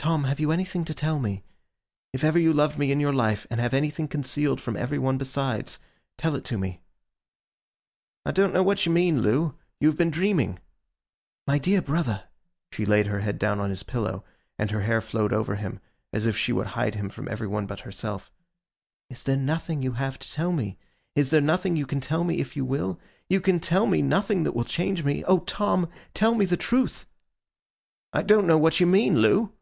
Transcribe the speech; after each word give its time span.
'Tom, 0.00 0.24
have 0.24 0.38
you 0.38 0.52
anything 0.52 0.84
to 0.84 0.94
tell 0.94 1.18
me? 1.18 1.42
If 2.14 2.22
ever 2.22 2.38
you 2.38 2.52
loved 2.52 2.78
me 2.78 2.92
in 2.92 3.00
your 3.00 3.12
life, 3.12 3.46
and 3.50 3.60
have 3.60 3.74
anything 3.74 4.06
concealed 4.06 4.60
from 4.60 4.76
every 4.76 4.98
one 4.98 5.18
besides, 5.18 5.80
tell 6.16 6.36
it 6.36 6.44
to 6.46 6.56
me.' 6.56 6.80
'I 8.24 8.30
don't 8.30 8.54
know 8.54 8.62
what 8.62 8.86
you 8.86 8.92
mean, 8.92 9.20
Loo. 9.20 9.58
You 9.80 9.88
have 9.88 9.98
been 9.98 10.12
dreaming.' 10.12 10.60
'My 11.48 11.58
dear 11.58 11.82
brother:' 11.82 12.22
she 12.70 12.86
laid 12.86 13.08
her 13.08 13.20
head 13.20 13.38
down 13.38 13.58
on 13.58 13.68
his 13.70 13.82
pillow, 13.82 14.24
and 14.56 14.70
her 14.70 14.82
hair 14.82 15.00
flowed 15.00 15.32
over 15.32 15.56
him 15.56 15.80
as 16.12 16.26
if 16.26 16.36
she 16.36 16.52
would 16.52 16.68
hide 16.68 16.94
him 16.94 17.10
from 17.10 17.28
every 17.28 17.48
one 17.48 17.66
but 17.66 17.80
herself: 17.80 18.30
'is 19.10 19.24
there 19.24 19.36
nothing 19.36 19.80
that 19.80 19.84
you 19.84 19.92
have 19.94 20.16
to 20.20 20.32
tell 20.32 20.52
me? 20.52 20.78
Is 21.16 21.28
there 21.30 21.42
nothing 21.42 21.76
you 21.76 21.86
can 21.86 22.00
tell 22.00 22.22
me 22.22 22.38
if 22.38 22.56
you 22.56 22.64
will? 22.64 23.00
You 23.28 23.40
can 23.40 23.58
tell 23.58 23.84
me 23.84 24.00
nothing 24.00 24.44
that 24.44 24.52
will 24.54 24.64
change 24.64 25.04
me. 25.04 25.24
O 25.24 25.40
Tom, 25.40 25.88
tell 26.14 26.34
me 26.34 26.46
the 26.46 26.56
truth!' 26.56 27.04
'I 28.12 28.22
don't 28.22 28.46
know 28.46 28.56
what 28.56 28.78
you 28.80 28.86
mean, 28.86 29.18
Loo! 29.20 29.52